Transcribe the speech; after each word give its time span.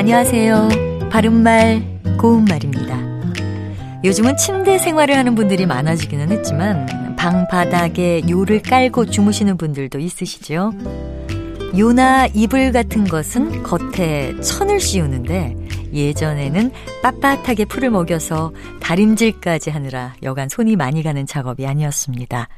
안녕하세요. 0.00 1.10
바른말, 1.10 2.00
고운말입니다. 2.18 4.02
요즘은 4.02 4.38
침대 4.38 4.78
생활을 4.78 5.14
하는 5.14 5.34
분들이 5.34 5.66
많아지기는 5.66 6.30
했지만 6.30 7.16
방 7.16 7.46
바닥에 7.48 8.22
요를 8.26 8.62
깔고 8.62 9.10
주무시는 9.10 9.58
분들도 9.58 9.98
있으시죠? 9.98 10.72
요나 11.76 12.28
이불 12.28 12.72
같은 12.72 13.04
것은 13.04 13.62
겉에 13.62 14.40
천을 14.40 14.80
씌우는데 14.80 15.54
예전에는 15.92 16.70
빳빳하게 17.02 17.68
풀을 17.68 17.90
먹여서 17.90 18.54
다림질까지 18.80 19.68
하느라 19.68 20.14
여간 20.22 20.48
손이 20.48 20.76
많이 20.76 21.02
가는 21.02 21.26
작업이 21.26 21.66
아니었습니다. 21.66 22.48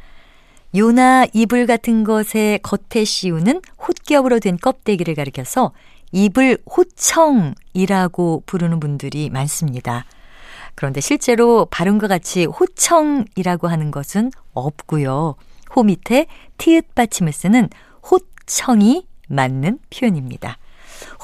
요나 0.76 1.26
이불 1.32 1.66
같은 1.66 2.04
것에 2.04 2.60
겉에 2.62 3.04
씌우는 3.04 3.62
홑겹으로 3.78 4.38
된 4.38 4.56
껍데기를 4.56 5.16
가리켜서 5.16 5.72
이불 6.12 6.58
호청이라고 6.66 8.44
부르는 8.46 8.80
분들이 8.80 9.30
많습니다. 9.30 10.04
그런데 10.74 11.00
실제로 11.00 11.66
발음과 11.66 12.08
같이 12.08 12.44
호청이라고 12.44 13.68
하는 13.68 13.90
것은 13.90 14.30
없고요. 14.52 15.34
호 15.74 15.82
밑에 15.82 16.26
티읕 16.58 16.94
받침을 16.94 17.32
쓰는 17.32 17.68
호청이 18.10 19.06
맞는 19.28 19.78
표현입니다. 19.90 20.58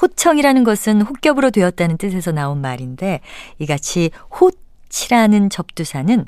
호청이라는 0.01 0.63
것은 0.63 1.01
혹겹으로 1.01 1.51
되었다는 1.51 1.97
뜻에서 1.97 2.31
나온 2.31 2.59
말인데 2.59 3.21
이같이 3.59 4.11
호치라는 4.39 5.49
접두사는 5.49 6.25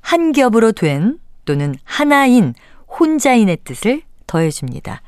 한 0.00 0.32
겹으로 0.32 0.72
된 0.72 1.18
또는 1.44 1.74
하나인 1.84 2.54
혼자인의 2.98 3.58
뜻을 3.64 4.02
더해줍니다. 4.26 5.02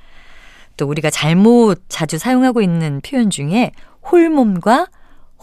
또 0.76 0.86
우리가 0.86 1.10
잘못 1.10 1.82
자주 1.88 2.18
사용하고 2.18 2.60
있는 2.62 3.00
표현 3.04 3.30
중에 3.30 3.72
홀몸과 4.10 4.88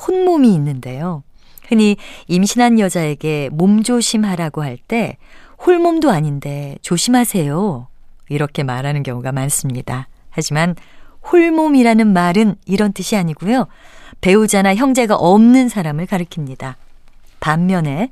혼몸이 0.08 0.54
있는데요. 0.54 1.24
흔히 1.68 1.96
임신한 2.28 2.80
여자에게 2.80 3.50
몸조심하라고 3.54 4.64
할 4.64 4.78
때 4.88 5.18
홀몸도 5.66 6.10
아닌데 6.10 6.78
조심하세요. 6.82 7.88
이렇게 8.30 8.64
말하는 8.64 9.04
경우가 9.04 9.32
많습니다. 9.32 10.08
하지만 10.30 10.76
홀몸이라는 11.32 12.08
말은 12.12 12.56
이런 12.66 12.94
뜻이 12.94 13.16
아니고요. 13.16 13.68
배우자나 14.22 14.74
형제가 14.76 15.16
없는 15.16 15.70
사람을 15.70 16.08
가리킵니다. 16.08 16.76
반면에 17.42 18.10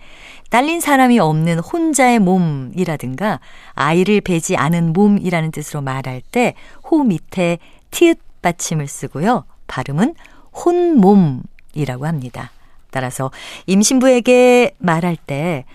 딸린 0.50 0.82
사람이 0.82 1.20
없는 1.20 1.60
혼자의 1.60 2.20
몸이라든가 2.20 3.40
아이를 3.74 4.20
베지 4.20 4.58
않은 4.58 4.92
몸이라는 4.92 5.52
뜻으로 5.52 5.82
말할 5.82 6.22
때 6.32 6.56
호 6.92 7.04
밑에 7.04 7.60
티읕 7.92 8.20
받침을 8.42 8.88
쓰고요. 8.88 9.46
발음은 9.68 10.16
혼몸이라고 10.54 12.06
합니다. 12.06 12.52
따라서 12.92 13.32
임신부에게 13.68 14.76
말할 14.80 15.16
때 15.16 15.66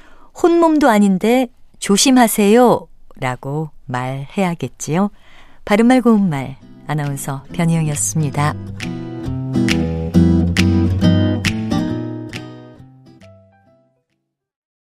혼몸도 0.43 0.89
아닌데 0.89 1.47
조심하세요 1.79 2.89
라고 3.17 3.71
말해야겠지요. 3.87 5.11
바른말 5.65 6.03
고운말 6.03 6.57
아나운서 6.87 7.45
변희영이었습니다. 7.53 8.55